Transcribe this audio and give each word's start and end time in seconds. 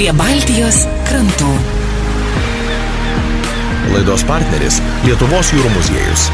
prie 0.00 0.12
Baltijos 0.16 0.78
krantų. 1.04 1.50
Laidos 3.92 4.22
partneris 4.24 4.78
Lietuvos 5.04 5.52
jūrų 5.52 5.74
muziejus. 5.74 6.24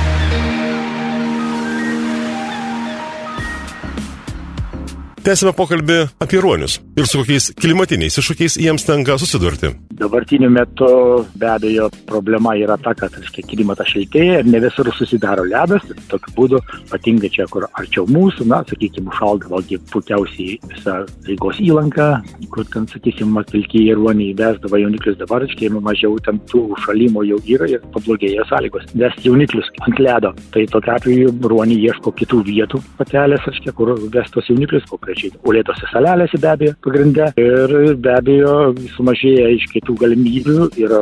Tęsime 5.27 5.50
pokalbį 5.59 6.05
apie 6.23 6.39
ruonius 6.46 6.79
ir 6.97 7.05
su 7.05 7.21
kokiais 7.21 7.51
klimatiniais 7.61 8.17
iššūkiais 8.17 8.57
jiems 8.57 8.87
tenka 8.89 9.19
susidurti. 9.21 9.69
Dabartiniu 10.01 10.49
metu 10.53 10.89
be 11.37 11.49
abejo 11.53 11.91
problema 12.09 12.55
yra 12.57 12.77
ta, 12.81 12.95
kad 12.96 13.13
reiškia, 13.17 13.45
klimatas 13.51 13.91
šiltėja 13.93 14.41
ir 14.41 14.49
ne 14.49 14.61
visur 14.65 14.89
susidaro 14.96 15.45
ledas. 15.45 15.85
Tokiu 16.11 16.32
būdu, 16.37 16.61
ypatingai 16.87 17.31
čia, 17.32 17.46
kur 17.53 17.67
arčiau 17.77 18.07
mūsų, 18.09 18.46
na, 18.49 18.63
sakykime, 18.71 19.13
šalda 19.19 19.51
vėlgi 19.53 19.79
puikiausiai 19.93 20.57
visa 20.71 20.96
Rygos 21.29 21.61
įlanka, 21.64 22.09
kur 22.55 22.64
ten, 22.73 22.89
sakykime, 22.89 23.45
pilkiai 23.53 23.96
ruoniai 23.96 24.32
vesdavo 24.39 24.81
jauniklius 24.81 25.18
dabar, 25.21 25.45
reiškia, 25.45 25.73
mažiau 25.76 26.17
ten 26.25 26.40
tų 26.49 26.65
šalimo 26.85 27.25
jau 27.29 27.40
yra 27.57 27.68
ir 27.75 27.85
pablogėjo 27.93 28.49
sąlygos. 28.49 28.89
Vesti 28.96 29.29
jauniklius 29.29 29.68
ant 29.85 30.01
ledo. 30.01 30.32
Tai 30.54 30.65
tokiu 30.73 30.96
atveju 30.96 31.37
ruoniai 31.45 31.90
ieško 31.90 32.15
kitų 32.23 32.42
vietų 32.48 32.83
patelės, 33.01 33.45
reiškia, 33.48 33.77
kur 33.77 33.92
vestos 34.17 34.53
jauniklius, 34.53 34.89
konkrečiai 34.92 35.33
ulėtose 35.45 35.92
salelėse 35.92 36.41
be 36.41 36.53
abejo 36.53 36.77
pagrinde. 36.86 37.31
Ir 37.41 37.97
be 38.03 38.12
abejo 38.14 38.75
sumažėja 38.97 39.50
iš 39.56 39.67
kitų 39.75 39.97
galimybių 40.03 40.69
ir 40.78 40.95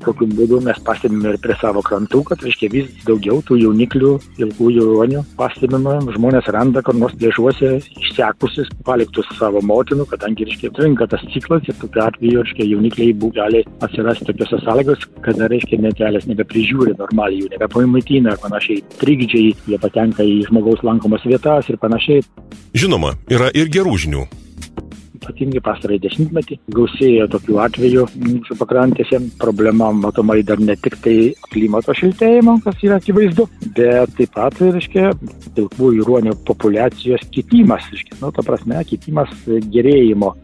tokiu 0.00 0.28
būdu 0.32 0.60
mes 0.64 0.78
pastebime 0.84 1.34
ir 1.34 1.38
prie 1.42 1.56
savo 1.60 1.82
krantų, 1.84 2.22
kad 2.28 2.42
reiškia 2.44 2.70
vis 2.72 2.88
daugiau 3.04 3.40
tų 3.44 3.58
jauniklių, 3.60 4.12
ilgųjų 4.40 4.86
ruonių 4.88 5.24
pastebima, 5.36 5.98
žmonės 6.16 6.48
randa 6.54 6.82
kur 6.84 6.96
nors 6.96 7.16
plėžuose 7.20 7.74
išsekusius, 8.00 8.70
paliktus 8.86 9.28
savo 9.36 9.60
motinų, 9.64 10.08
kadangi 10.10 10.48
reiškia 10.48 10.72
trinka 10.76 11.08
tas 11.10 11.24
ciklas 11.34 11.68
ir 11.68 11.76
tokiu 11.82 12.04
atveju 12.06 12.44
reiškia 12.44 12.68
jaunikliai 12.72 13.16
bū 13.20 13.32
gali 13.36 13.64
atsirasti 13.84 14.28
tokiose 14.30 14.60
sąlygos, 14.64 15.06
kada 15.26 15.50
reiškia 15.52 15.82
netelės 15.84 16.28
nebeprižiūri 16.30 16.96
normaliai, 16.98 17.44
jų 17.44 17.54
nebepamaitina 17.54 18.36
ir 18.36 18.44
panašiai. 18.44 18.84
Trikdžiai, 19.00 19.54
jie 19.68 19.80
patenka 19.80 20.24
į 20.24 20.44
žmogaus 20.48 20.84
lankomas 20.86 21.24
vietas 21.28 21.68
ir 21.68 21.80
panašiai. 21.80 22.24
Žinoma, 22.76 23.18
yra 23.28 23.52
ir 23.52 23.68
gerų 23.72 23.98
žinių. 24.00 24.28
Ypatingai 25.20 25.60
pastarąjį 25.64 26.00
dešimtmetį 26.06 26.56
gausėja 26.72 27.26
tokių 27.30 27.58
atvejų 27.66 28.06
mūsų 28.16 28.56
pakrantėse. 28.60 29.20
Problema 29.40 29.90
matomai 29.92 30.40
dar 30.46 30.60
ne 30.64 30.76
tik 30.80 30.96
tai 31.04 31.16
klimato 31.52 31.94
šiltėjimo, 31.96 32.56
kas 32.64 32.80
yra 32.86 32.96
akivaizdu, 33.00 33.46
bet 33.76 34.14
taip 34.16 34.32
pat, 34.36 34.56
reiškia, 34.60 35.10
pilkųjų 35.58 36.06
ruonių 36.08 36.36
populiacijos 36.48 37.26
kitimas. 37.34 37.84
Reiškia, 37.92 38.16
nu, 38.22 38.32
ta 38.36 38.44
prasme, 38.46 38.80
kitimas 38.88 39.32
gerėjimo 39.46 40.32
e, 40.32 40.38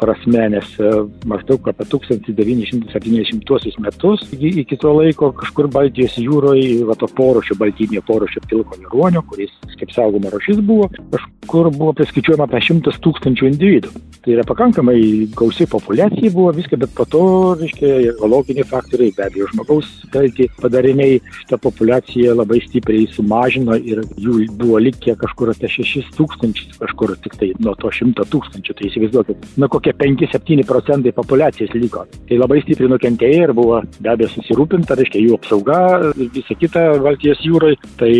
prasme, 0.00 0.48
nes 0.56 0.74
e, 0.82 0.90
maždaug 1.30 1.70
apie 1.70 1.86
1970 1.94 3.80
metus 3.84 4.26
iki, 4.34 4.76
to 4.80 4.90
laiko 4.96 5.30
kažkur 5.38 5.70
Baltijos 5.70 6.18
jūroje, 6.18 6.82
va 6.88 6.98
to 6.98 7.06
porušio, 7.14 7.54
baltynio 7.60 8.02
porušio 8.06 8.42
pilkojo 8.50 8.90
ruonio, 8.90 9.22
kuris 9.30 9.54
kaip 9.80 9.94
saugoma 9.94 10.30
rušis 10.34 10.60
buvo, 10.66 10.88
kažkur 11.12 11.70
buvo 11.76 11.92
priskaičiuojama 12.00 12.48
apie 12.48 12.62
100 12.68 12.98
tūkstančių 13.04 13.50
individų. 13.52 13.99
Tai 14.20 14.34
yra 14.34 14.44
pakankamai 14.44 15.30
gausi 15.32 15.64
populiacija 15.64 16.30
buvo 16.34 16.50
viską, 16.52 16.76
bet 16.82 16.90
po 16.92 17.06
to, 17.08 17.22
reiškia, 17.56 17.92
ekologiniai 18.10 18.66
faktoriai, 18.68 19.14
be 19.16 19.24
abejo, 19.24 19.46
žmogaus 19.54 19.88
kalti 20.12 20.44
padariniai 20.60 21.14
šitą 21.38 21.56
populiaciją 21.64 22.34
labai 22.36 22.58
stipriai 22.66 23.06
sumažino 23.14 23.78
ir 23.80 24.02
jų 24.20 24.44
buvo 24.60 24.80
likę 24.84 25.14
kažkur 25.22 25.54
apie 25.54 25.70
6 25.72 26.12
tūkstančius, 26.18 26.76
kažkur 26.82 27.14
tik 27.24 27.38
tai 27.40 27.48
nuo 27.64 27.72
to 27.80 27.88
100 27.96 28.26
tūkstančių. 28.34 28.76
Tai 28.76 28.90
įsivaizduokit, 28.90 29.48
na 29.62 29.70
kokie 29.72 29.94
5-7 29.96 30.68
procentai 30.68 31.14
populiacijos 31.16 31.72
liko. 31.80 32.04
Tai 32.28 32.40
labai 32.42 32.60
stipriai 32.66 32.92
nukentėjo 32.92 33.48
ir 33.48 33.54
buvo 33.56 33.80
be 34.04 34.12
abejo 34.12 34.34
susirūpinta, 34.34 34.98
reiškia, 35.00 35.24
jų 35.24 35.40
apsauga 35.40 35.80
ir 36.12 36.28
visa 36.36 36.58
kita 36.60 36.84
Baltijos 37.00 37.40
jūrai. 37.46 37.72
Tai 37.96 38.12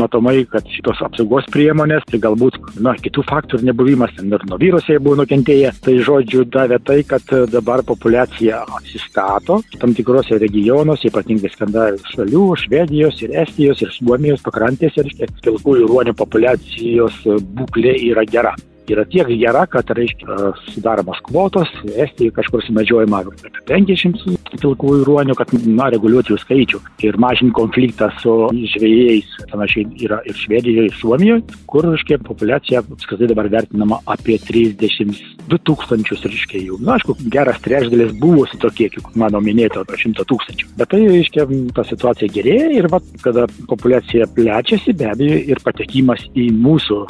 matomai, 0.00 0.38
kad 0.48 0.64
šitos 0.72 1.04
apsaugos 1.04 1.52
priemonės, 1.52 2.08
tai 2.08 2.22
galbūt, 2.24 2.56
na, 2.80 2.96
kitų 3.04 3.28
faktorių 3.28 3.68
nebuvimas, 3.68 4.16
ten 4.16 4.32
ir 4.32 4.48
nuo 4.48 4.60
viruso 4.60 4.92
jie 4.92 5.00
buvo 5.14 5.22
nukentėję. 5.22 5.70
Tai 5.84 5.94
žodžiu 6.02 6.44
davė 6.50 6.78
tai, 6.82 7.02
kad 7.06 7.22
dabar 7.50 7.82
populiacija 7.86 8.64
atsistato 8.78 9.60
tam 9.78 9.94
tikrose 9.94 10.38
regionuose, 10.42 11.08
ypatingai 11.08 11.52
Skandinavijos 11.52 12.14
šalių, 12.16 12.44
Švedijos 12.64 13.22
ir 13.22 13.34
Estijos 13.44 13.82
ir 13.82 13.94
Suomijos 13.94 14.42
pakrantėse, 14.44 15.04
reiškia, 15.06 15.30
pilkųjų 15.44 15.88
ruonių 15.90 16.14
populiacijos 16.18 17.22
būklė 17.54 17.98
yra 18.10 18.26
gera 18.26 18.54
yra 18.90 19.04
tiek 19.08 19.28
gera, 19.40 19.64
kad, 19.70 19.88
reiškia, 19.96 20.52
sudaromos 20.74 21.20
kvotos, 21.28 21.70
Estijoje 21.84 22.34
kažkur 22.36 22.62
sumedžiojama 22.66 23.22
apie 23.24 23.52
50 23.68 24.58
pilkųjų 24.60 25.04
ruonių, 25.08 25.36
kad, 25.38 25.52
na, 25.66 25.88
reguliuoti 25.94 26.34
jų 26.34 26.40
skaičių 26.42 26.80
ir 27.06 27.18
mažinti 27.20 27.54
konfliktą 27.56 28.10
su 28.20 28.34
žvėjais. 28.74 29.30
Panašiai 29.50 29.86
yra 30.06 30.20
ir 30.28 30.38
Švedijoje, 30.38 30.88
ir 30.90 30.98
Suomijoje, 30.98 31.44
kur, 31.70 31.88
reiškia, 31.90 32.20
populiacija 32.26 32.82
apskritai 32.84 33.28
dabar 33.30 33.48
vertinama 33.52 34.00
apie 34.10 34.38
32 34.42 35.60
tūkstančius, 35.68 36.24
reiškia, 36.28 36.62
jų. 36.68 36.80
Na, 36.84 36.98
aišku, 36.98 37.16
geras 37.32 37.60
trečdalis 37.64 38.14
buvusi 38.20 38.58
tokie, 38.62 38.90
kaip 38.94 39.14
mano 39.20 39.40
minėto, 39.44 39.84
apie 39.84 40.00
100 40.00 40.26
tūkstančių. 40.30 40.70
Bet 40.80 40.92
tai, 40.92 41.02
reiškia, 41.10 41.46
ta 41.76 41.86
situacija 41.88 42.32
gerėja 42.34 42.70
ir, 42.78 42.90
va, 42.92 43.00
kada 43.24 43.46
populiacija 43.70 44.28
plečiasi, 44.34 44.96
be 44.98 45.10
abejo, 45.12 45.40
ir 45.54 45.62
patekimas 45.64 46.24
į 46.34 46.48
mūsų 46.56 47.00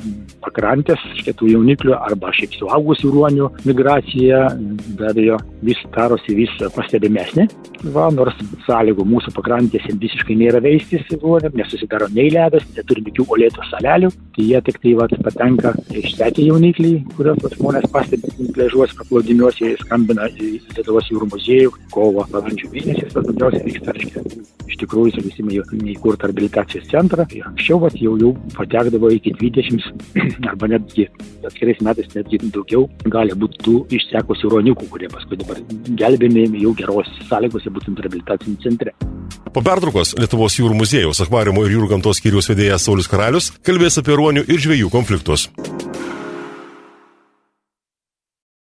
pakrantės, 0.44 1.02
reiškia, 1.12 1.36
tų 1.38 1.52
jauniklių 1.64 1.96
arba 1.96 2.32
šiaip 2.36 2.54
suaugusių 2.58 3.12
ruonių 3.14 3.50
migracija, 3.64 4.44
be 4.98 5.08
abejo, 5.10 5.38
vis 5.64 5.80
darosi 5.94 6.36
vis 6.36 6.52
pastebimesnė. 6.74 7.48
Va, 7.94 8.08
nors 8.12 8.36
sąlygų 8.64 9.04
mūsų 9.04 9.34
pakrantėse 9.36 9.96
visiškai 10.00 10.36
nėra 10.40 10.60
veistis 10.64 11.04
ruoniam, 11.20 11.52
nesusidaro 11.58 12.08
nei 12.14 12.30
ledas, 12.32 12.64
neturim 12.76 13.10
jokių 13.10 13.26
olėtų 13.36 13.66
salelių, 13.68 14.10
tai 14.36 14.46
jie 14.48 14.60
tik 14.64 14.80
tai 14.80 14.94
va, 14.96 15.08
patenka 15.24 15.74
išsetę 15.92 16.46
jaunikliai, 16.46 17.02
kuriuos 17.18 17.58
žmonės 17.58 17.88
pastebi 17.92 18.48
pležuos 18.56 18.94
paplūdimiuose, 19.00 19.74
skambina 19.82 20.30
į 20.32 20.54
Lietuvos 20.74 21.10
jūrų 21.12 21.28
muziejų, 21.34 21.74
kovo 21.92 22.24
balandžio 22.32 22.70
mėnesį, 22.72 23.10
tas 23.12 23.28
daugiausiai 23.28 23.68
vyksta, 23.68 23.94
reiškia, 23.94 24.24
iš 24.70 24.80
tikrųjų, 24.80 25.14
sakysime, 25.18 25.58
jau 25.58 25.64
įkurtą 25.94 26.30
rehabilitacijos 26.30 26.88
centrą. 26.90 27.28
Ir 27.36 27.46
anksčiau 27.50 27.78
vat, 27.84 27.96
jau, 28.00 28.16
jau 28.20 28.32
patekdavo 28.56 29.12
iki 29.14 29.34
20 29.36 30.08
arba 30.50 30.70
netgi 30.72 31.06
atskirais 31.54 31.80
metais 31.80 32.10
netgi 32.14 32.40
daugiau 32.50 32.88
gali 33.06 33.34
būti 33.38 33.62
tų 33.62 33.76
išsekusių 33.94 34.50
ruoniukų, 34.54 34.88
kurie 34.90 35.08
paskui 35.12 35.38
dabar 35.38 35.60
gelbėmi 36.00 36.62
jau 36.64 36.74
geros 36.74 37.10
sąlygose 37.30 37.70
būtent 37.70 38.02
rehabilitaciniam 38.02 38.58
centre. 38.62 38.94
Po 39.54 39.62
pertraukos 39.62 40.16
Lietuvos 40.18 40.58
jūrų 40.58 40.74
muziejaus 40.80 41.22
akvariumo 41.22 41.64
ir 41.64 41.76
jūrų 41.76 41.94
gamtos 41.94 42.18
skyriaus 42.18 42.50
vedėjas 42.50 42.88
Saulis 42.88 43.10
Karalius 43.10 43.52
kalbės 43.62 44.00
apie 44.02 44.18
ruonių 44.18 44.48
ir 44.48 44.60
žvėjų 44.66 44.90
konfliktus. 44.90 45.48